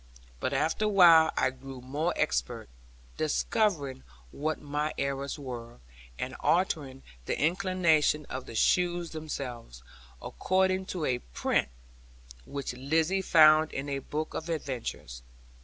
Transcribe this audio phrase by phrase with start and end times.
[0.39, 2.69] But after a while I grew more expert,
[3.17, 5.79] discovering what my errors were,
[6.17, 9.83] and altering the inclination of the shoes themselves,
[10.19, 11.69] according to a print
[12.45, 15.21] which Lizzie found in a book of adventures.